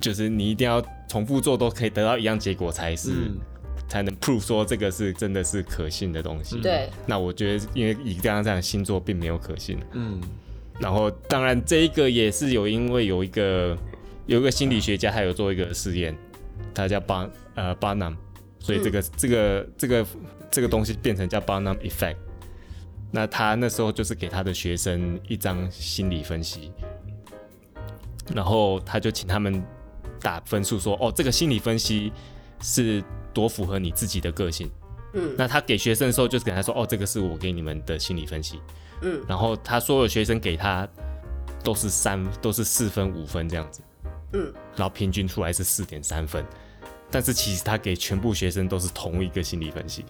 [0.00, 3.38] 就是你一定要重复做都可以得到一样结果才是，嗯、
[3.88, 6.60] 才能 prove 说这个是真的是可信的东西。
[6.60, 6.88] 对。
[7.06, 9.78] 那我觉得，因为以刚刚这样星座并没有可信。
[9.92, 10.20] 嗯。
[10.80, 13.78] 然后，当然，这一个也是有，因为有一个
[14.26, 16.16] 有一个心理学家，他有做一个实验，
[16.74, 18.16] 他叫巴呃巴南，
[18.58, 20.06] 所以这个、嗯、这个这个
[20.50, 22.16] 这个东西变成叫巴南 effect。
[23.10, 26.72] 那他那时候就是给他的学生一张心理分析，
[28.34, 29.62] 然后他就请他们
[30.20, 32.12] 打分数，说哦，这个心理分析
[32.60, 34.68] 是多符合你自己的个性。
[35.12, 38.58] 嗯，那他给学生的时候，就是给他说，哦，这个是我给你们的心理分析。
[39.02, 40.88] 嗯，然后他所有学生给他
[41.62, 43.80] 都是三，都是四分五分这样子，
[44.34, 46.44] 嗯，然后平均出来是四点三分，
[47.10, 50.04] 但是其实他给全部学生都是同一个心理分析，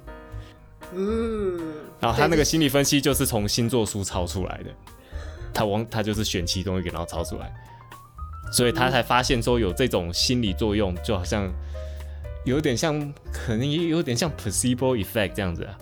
[0.92, 1.58] 嗯，
[2.00, 4.70] 然后他那个心理分析就是从星座书抄出来的，
[5.52, 7.54] 他往他就是选其中一个然后抄出来，
[8.50, 11.52] 所以他才发现说有这种心理作用，就好像
[12.44, 15.78] 有点像，可能也有点像 placebo effect 这样子啊。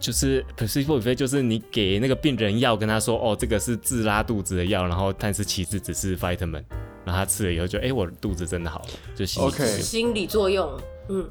[0.00, 6.62] 就是 placebo effect，就是你给那个病人药，跟他说哦，这个是治拉肚子的药，然后但是其实只是 vitamin，
[7.08, 10.70] 然后他吃了以后就哎，我的肚子真的好了，就心理 OK 心理作用，
[11.08, 11.26] 嗯，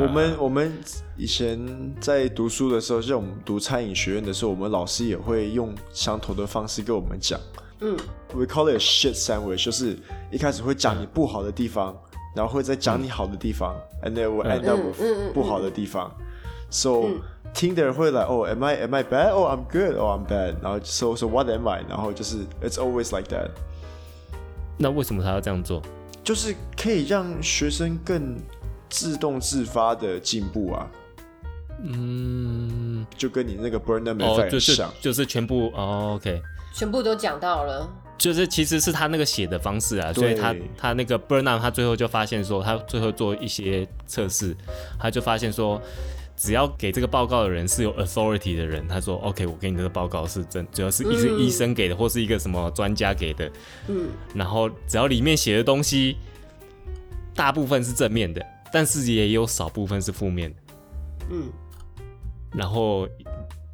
[0.00, 0.72] 我们我们
[1.16, 1.58] 以前
[2.00, 7.40] 在读书的时候，像我们读餐饮学院的时候，我们老师也会用相同的方式跟我们讲，
[7.80, 7.96] 嗯
[8.32, 9.98] ，we call it a shit sandwich，就是
[10.30, 11.92] 一开始会讲你不好的地方，
[12.36, 16.24] 然后会再讲你好的地方，嗯，and then we end up with 不好的地方，嗯
[16.70, 16.90] ，so。
[17.06, 17.20] 嗯
[17.52, 19.30] 听的人会来哦，Am I Am I bad?
[19.30, 19.96] Oh, I'm good.
[19.96, 20.56] Oh, I'm bad.
[20.60, 21.84] 然后 So So What am I?
[21.88, 23.50] 然后就是 It's always like that.
[24.76, 25.82] 那为什么他要这样做？
[26.22, 28.36] 就是可以让学生更
[28.88, 30.90] 自动自发的进步啊。
[31.82, 36.40] 嗯，就跟你那个 Burnham Effect 很像，就是就是全部哦，OK，
[36.74, 37.88] 全部都讲到了。
[38.16, 44.56] 就是其实是他那个写的方式啊，所以他他那个 Burnham 他最后就发现说，他最后做一些测试，
[44.98, 45.80] 他就发现说。
[46.36, 53.50] 只要给这个报告的人是有 authority 的人，他说 OK，我给你这个报告是真，主要是一个医生给的，或是一个什么专家给的，
[53.88, 56.16] 嗯，然后只要里面写的东西
[57.34, 60.56] 大部分是正面的，但是也有少部分是负面的，
[61.30, 61.52] 嗯，
[62.52, 63.08] 然后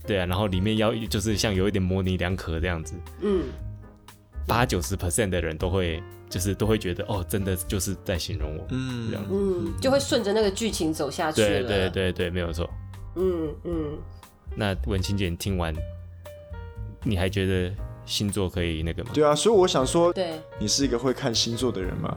[0.06, 3.44] 对啊，然后里面要就是像有一点模棱两可这样子，嗯，
[4.50, 11.48] 八九十 percent 的人都会，就是都会觉得哦，真的就是在形容我，嗯，这样，嗯，就会顺着那个剧情走下去了。
[11.48, 12.68] 对对对对，没有错。
[13.14, 13.98] 嗯嗯。
[14.56, 15.72] 那文清姐，你听完，
[17.04, 17.72] 你还觉得
[18.04, 19.10] 星座可以那个吗？
[19.14, 22.16] 对啊，所以我想说，对，你是一个会看星座的人吗？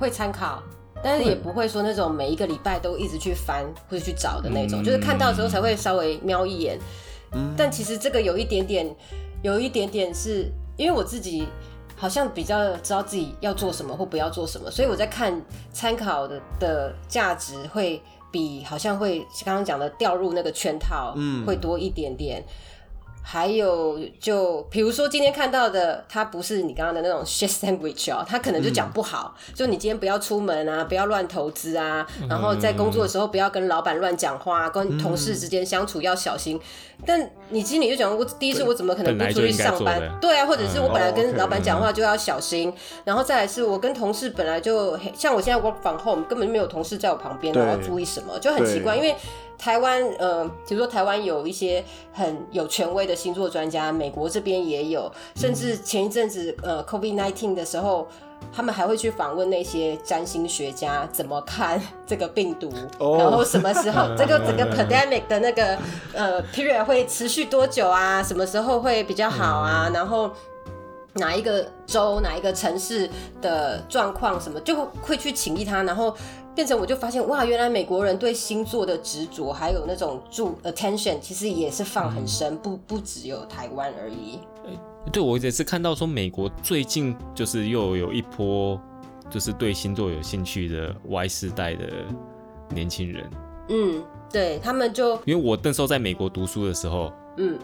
[0.00, 0.62] 会参考，
[1.02, 6.78] 但是也不会说那种每一个礼拜都一直去翻或者去找的那种，嗯、就是看到之后才会稍微瞄一眼。
[7.32, 8.96] 嗯，但其实这个有一点点，
[9.42, 11.46] 有一点点是因为我自己
[11.96, 15.40] 好像比较知道自己要做什么或不要做什么，所以我在看
[15.72, 18.02] 参考的的价值会。
[18.34, 22.40] 比好像会刚刚讲的掉入那个圈套，嗯，会多一点点。
[22.40, 22.52] 嗯、
[23.26, 36.60] 还有就比如说今天看到的，它不是你刚刚的那种 shit sandwich 哦，它可能就讲不好，嗯、就你今天不要出门啊，不要乱投资啊，嗯、然后在工作的时候不要跟老板乱讲话，跟同事之间相处要小心。
[37.06, 40.00] 但你心里就讲，我第一次我怎么可能不出去上班？
[40.20, 42.74] 对啊，或者是我本来跟老板讲话就要小心，嗯、
[43.06, 48.94] 然后再来是我跟同事本来就像我现在 work from home，根本就没有同事在我旁边，我要注意什么，就很奇怪。
[48.94, 49.14] 因为
[49.58, 58.06] 台湾，呃，比如说台湾有一些很有权威的星座专家，美国这边也有，甚至前一阵子呃 COVID nineteen 的时候。
[58.52, 63.18] 他们还会去访问那些占星学家，怎么看这个病毒，oh.
[63.18, 65.78] 然后什么时候这个 整个 pandemic 的那个
[66.12, 68.22] 呃 period 会持续多久啊？
[68.22, 69.90] 什么时候会比较好啊？
[69.94, 70.30] 然后
[71.14, 73.08] 哪一个州、哪一个城市
[73.40, 76.14] 的状况什么，就会去请益他，然后
[76.54, 84.38] 变成我就发现哇，原来美国人对星座的执着，还有那种注 attention，其实也是放很深，不不只有台湾而已。
[85.12, 88.80] 对，我也是看到说，美国最近就是又有一波，
[89.28, 91.86] 就是对星座有兴趣的 Y 世代的
[92.70, 93.30] 年轻人。
[93.68, 97.58] 嗯，对他们就因为我那时候在美国读书的时候，嗯，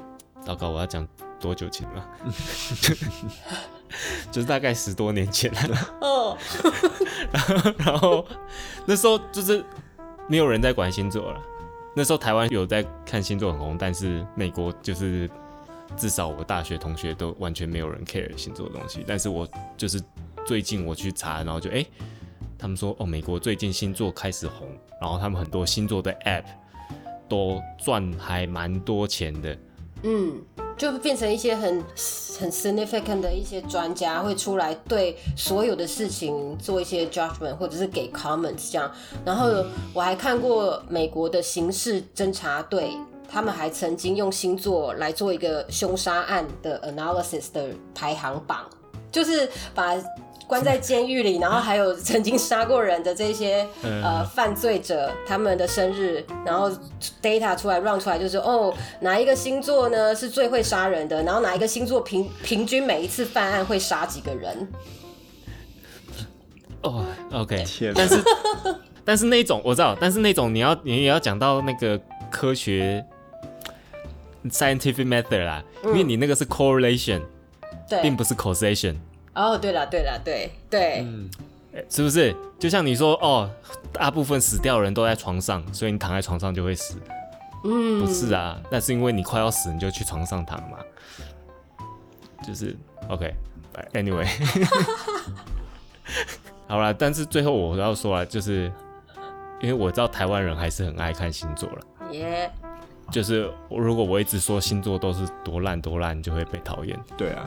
[0.44, 1.06] 糟糕，我要讲
[1.38, 2.08] 多久前了？
[4.30, 5.78] 就是大概十多年前了。
[6.00, 6.38] 哦，
[7.32, 8.26] 然后 然后
[8.86, 9.64] 那时候就是
[10.28, 11.40] 没有人在管星座了。
[11.94, 15.28] 那时候台湾有在看星座很红，但是美国就是。
[15.96, 20.00] 至少我大学同学都完全没有人 care 星座的东西，但是我就是
[20.46, 21.86] 最近我去查，然后就哎、欸，
[22.56, 24.68] 他们说哦，美国最近星座开始红，
[25.00, 26.44] 然后他们很多星座的 app
[27.28, 29.58] 都赚还蛮多钱的。
[30.04, 30.40] 嗯，
[30.80, 31.84] 就变成一些很
[32.40, 38.90] 很 significant 的一些专家会出来对所有的事情做一些 judgment，或者是给 comments 这样。
[39.22, 39.62] 然后
[39.92, 42.92] 我还看过美国的刑事侦查队。
[43.32, 48.68] 他们还曾经用星座来做一个凶杀案的 analysis 的排行榜，
[49.12, 49.94] 就是把
[50.50, 56.68] 关在监狱里，然后还有 曾经杀过人的这些呃犯罪者，他们的生日，然后
[57.22, 64.68] data 出来 run 出来，就是哦，哪一个星座呢是最会杀人的，然后哪一个星座平平均每一次犯案会杀几个人？
[66.82, 68.24] 哦，OK，但是
[69.04, 73.06] 但是那种我知道，但是那种你要你也要讲到那个科学。
[74.48, 77.20] Scientific method 啦，因为你那个是 correlation，
[77.86, 78.96] 对，并不是 causation。
[79.40, 81.30] 哦，对了，对了，对对，嗯，
[81.88, 82.36] 是不是？
[82.58, 83.50] 就像你说，哦，
[83.90, 86.98] 大部分死掉的人都在床上，所以你躺在床上就会死。
[87.64, 90.78] 嗯，不是啊，那是因为你快要死，你就去床上躺嘛。
[92.46, 92.76] 就是
[93.08, 94.26] OK，Anyway，
[96.68, 98.70] 好了，但是最后我要说啊，就是
[99.60, 102.12] 因为我知道台湾人还是很爱看星座了。
[102.12, 102.50] 耶。
[103.10, 106.98] 就是如果我一直说星座都是多烂多烂，就会被讨厌。
[107.16, 107.44] 对啊，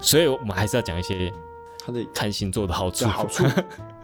[0.00, 1.32] 所以我们还是要讲一些
[1.84, 3.06] 他的看星座的好处。
[3.06, 3.44] 好处。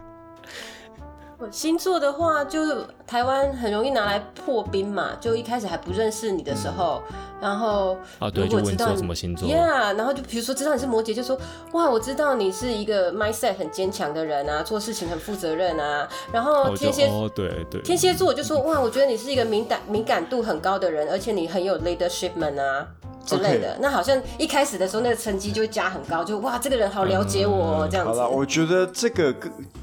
[1.51, 2.59] 星座的话，就
[3.07, 5.11] 台湾很容易拿来破冰嘛。
[5.19, 11.37] 就一开始还不认识你的时候，嗯、然后啊，对，就问说什么星座，Yeah，然后就比如说知道你是摩羯，就说
[11.73, 16.07] 哇，我知道你是一个 mindset 很坚强的人啊，做事情很负责任啊。
[16.31, 22.87] 然后天蝎，哦，对对，天蝎座就说哇，我觉得你是一个敏感敏感度很高的人，而且你很有 leadership 啊。
[23.25, 23.79] 之类的，Okay.
[23.81, 28.13] 那好像一开始的时候，那个成绩就会加很高，就哇，这个人好了解我、嗯、这样子。
[28.13, 29.33] 好了，我觉得这个，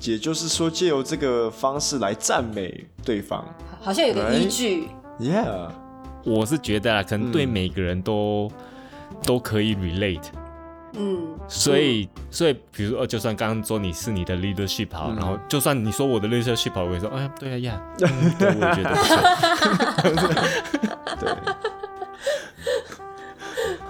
[0.00, 3.44] 也就是说，借由这个方式来赞美对方，
[3.81, 4.88] 好像有个依据。
[5.18, 5.44] Right?
[5.44, 5.68] Yeah，
[6.25, 8.50] 我是觉得啊，可能对每个人都、
[9.10, 10.25] 嗯、都可以 relate。
[10.94, 19.16] 嗯，所以，所以，比如说，就算刚刚说你是你的 leadership 好，嗯、然后就算你说我的 leadership 好，我也说，哎呀，对啊，呀、yeah, 嗯，对，我也觉得不错。
[21.19, 21.33] 对。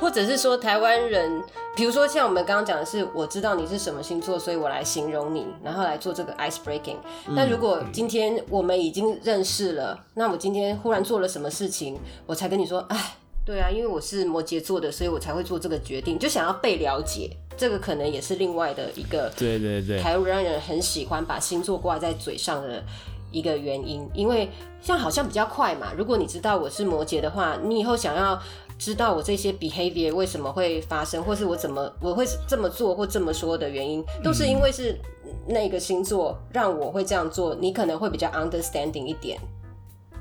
[0.02, 1.40] 或者是说台湾人，
[1.76, 6.96] 比如说像我们刚刚讲的是，我知道你是什么星座，所以我来形容你，然后来做这个 ice breaking。
[7.28, 11.96] 那、嗯、如果今天我们已经认识了，那我今天忽然做了什么事情，
[12.26, 13.14] 我才跟你说，哎，
[13.46, 17.30] 对啊，因为我是摩羯座的，所以我才会做这个决定，就想要被了解。
[17.56, 22.82] 这个可能也是另外的一个，对对对，台湾人很喜欢把星座挂在嘴上的
[23.30, 24.50] 一个原因，因为
[24.80, 25.92] 像好像比较快嘛。
[25.96, 28.40] 如果你知道我是摩羯的话，你以后想要
[28.82, 34.98] 知道我这些 behavior 为什么会发生，或是我怎么我会这么做或这么说的原因，都是因为是
[35.46, 39.38] 那个星座让我会这样做，你可能会比较 understanding 一点。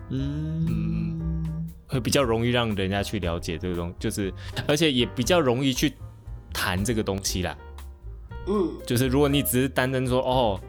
[0.10, 1.44] 嗯，
[1.88, 4.32] 会比较容易让人家去了解这个东西，就是
[4.68, 5.94] 而且也比较容易去
[6.54, 7.58] 谈这个东西啦。
[8.46, 10.60] 嗯，就是如果你只是单单说哦，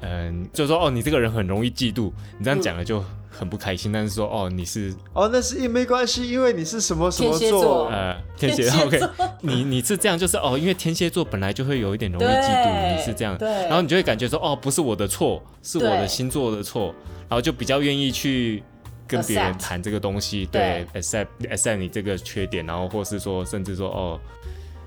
[0.00, 3.00] 嗯，就说哦，你这个人很容易嫉妒，你这样讲了就
[3.30, 3.90] 很不开心。
[3.90, 7.86] 嗯、但是说哦，你是哦，那是也没关系，因为你是什么什么座？
[7.88, 8.82] 呃，天蝎座。
[8.84, 9.00] OK，
[9.40, 16.94] 你你是这样，就是哦，因为天蝎座本来就会有一点容易嫉妒，你是这样，对，然后你就会感觉说哦，不是我的错，是我的星座的错，
[17.28, 18.62] 然后就比较愿意去。
[19.10, 24.20] 跟别人谈这个东西，对，accept accept 你这个缺点，然后或是说，甚至说，哦，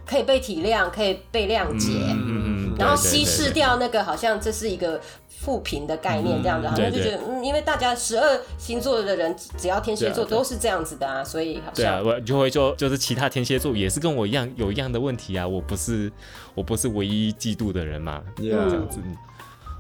[0.06, 5.02] 可以被体谅，可以被谅解，嗯嗯，然后稀释掉那个好像这是一个
[5.44, 16.12] 负评的概念，这样子，好像就觉得，嗯，因为大家十二星座的人，只要天蝎座都是这样子的啊，所以好像，对啊，我就会说，就是其他天蝎座也是跟我一样有一样的问题啊，我不是
[16.56, 19.00] 我不是唯一嫉妒的人嘛，这样子，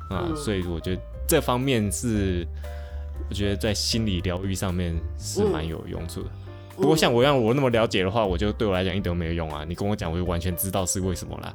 [0.10, 2.46] 啊，所以我觉得这方面是。
[3.30, 6.28] 我觉得在心理疗愈上面是蛮有用处的。
[6.30, 9.64] 嗯、不过像我一样，我那么了解的话，我就对我来讲一点都没有用啊。
[9.66, 11.54] 你跟我讲，我就完全知道是为什么啦。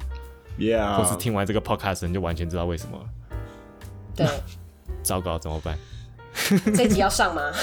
[0.57, 0.97] Yeah。
[0.97, 2.97] 或是听完这个 podcast，你就完全知道为什么。
[4.25, 4.43] 对。
[5.03, 5.77] 糟糕，怎么办？
[6.75, 7.41] 这集要上吗？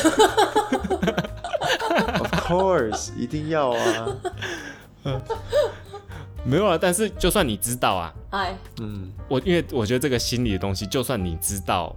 [2.19, 4.09] Of course，一定要啊。
[6.45, 11.95] 没有啊，但是就算你知道啊，哎，嗯，我因为我觉得这个心理的东西，就算你知道，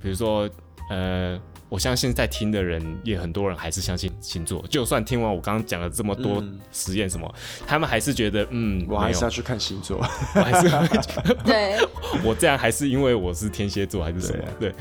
[0.00, 0.48] 比如说。
[0.88, 1.38] 呃，
[1.70, 9.98] 我相信在听的人也很多人还是相信星座，就算听完我刚刚讲了这么多实验什么，嗯、他们还是觉得，嗯，我还是要去看星座，
[10.34, 11.78] 我还是会觉得对，
[12.24, 14.44] 我这样还是因为我是天蝎座还是什么？
[14.58, 14.74] 对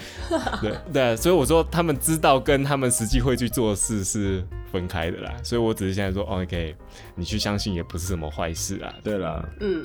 [0.60, 6.76] 对对，所以我说他们知道跟他们实际会去做事是分开的啦，所以我只是现在说，OK，
[7.14, 9.84] 你去相信也不是什么坏事啊，对啦，嗯。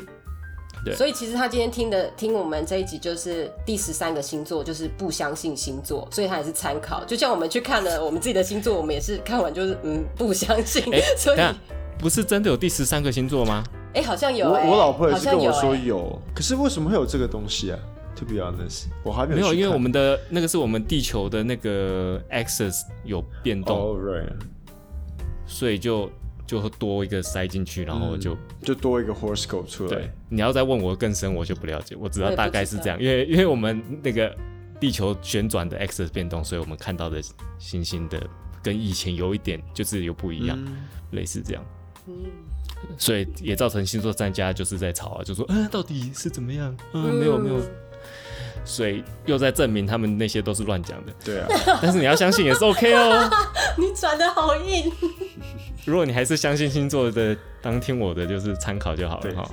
[0.85, 7.05] 对所以其实他今天听的听我们这一集就是第十三个星座，就是不相信星座，所以他也是参考。
[7.05, 10.83] 就像我们去看了我们自己的星座，我们也是看完就是嗯不相信。
[10.93, 11.39] 欸、 所以
[11.99, 13.65] 不是真的有第十三个星座吗？
[13.95, 14.67] 哎、欸，好像有、欸。
[14.67, 17.79] 我我老婆也是跟我说有，有欸、可是为什么会有这个东西啊
[18.17, 19.41] ？To be honest，我还没有。
[19.41, 24.29] 没有，因为我们的那个是我们地球的那个 axis 有变动，oh, right.
[25.47, 26.11] 所以就。
[26.55, 29.97] 就会多一个塞进去，然后就、嗯、就多一个 horoscope 出来。
[29.97, 31.97] 对，你要再问我更深，我就不了解。
[31.99, 34.33] 我知道大概是这样，因为因为我们那个
[34.79, 37.21] 地球旋转的 axis 变动，所以我们看到的
[37.59, 38.23] 星星的
[38.63, 41.65] 跟以前有一点就是有不一样，嗯、类似这样。
[42.07, 42.15] 嗯，
[42.97, 46.77] 所以也造成星座专家就是在吵啊，就说嗯、呃，到底是怎么样？
[46.93, 47.61] 嗯，没有没有。
[48.65, 51.13] 所以又在证明他们那些都是乱讲的。
[51.25, 51.49] 对啊，
[51.83, 53.29] 但是你要相信也是 OK 哦。
[53.77, 54.91] 你转的好硬。
[55.85, 59.51] 如果你还是相信星座的，当听我的就是参考就好了哈。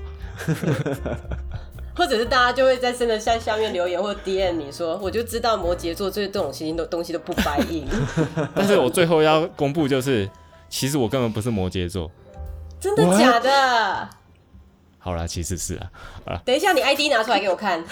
[1.93, 7.85] 或者是大家就会在真的在下面留言或 DM 你说，我就知道摩羯座这这种星星的东西都不白硬。
[8.55, 10.27] 但是我最后要公布就是，
[10.69, 12.09] 其实我根本不是摩羯座。
[12.79, 14.09] 真的假的？
[14.97, 15.91] 好啦，其实是啊。
[16.25, 17.83] 啊，等一下，你 ID 拿出来给我看。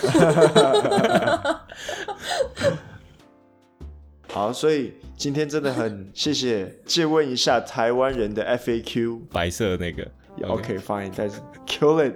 [4.32, 6.74] 好，所以今天真的很 谢谢。
[6.86, 10.08] 借问一下台湾人的 FAQ，白色那个。
[10.48, 12.14] OK fine，但是 Kill It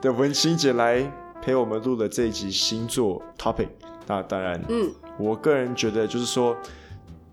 [0.00, 1.02] 的文清姐来
[1.42, 3.66] 陪我们录了这一集星座 topic。
[4.06, 4.88] 那当然，嗯，
[5.18, 6.56] 我个人觉得就是说，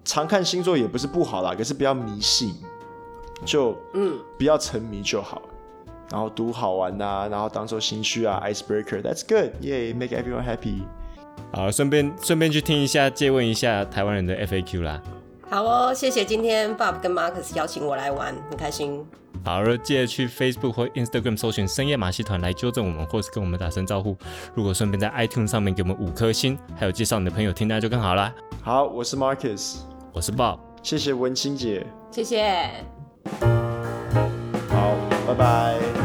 [0.04, 2.56] 常看星座也不是不好啦，可是不要迷信，
[3.46, 5.40] 就嗯，不要沉迷就好。
[6.10, 10.82] 然后读好玩呐、啊，然后当做兴趣啊，icebreaker，that's good，yeah，make everyone happy。
[11.52, 15.02] 好，顺便顺便去听一下，借问一下台湾人的 FAQ 啦。
[15.50, 19.06] 好哦，谢谢今天 Bob 跟 Marcus 邀请我来玩，很开心。
[19.44, 24.16] 好，记得去 Facebook 或 Instagram 搜寻深夜马戏团来纠正我们，或是跟我们打声招呼。
[24.54, 28.34] 如果顺便在 iTunes 上面给我们五颗星，还有介绍你的朋友听，那就更好啦。
[28.62, 29.80] 好，我是 Marcus，
[30.14, 32.70] 我是 Bob，谢谢文清姐，谢谢。
[34.70, 34.96] 好，
[35.28, 36.01] 拜拜。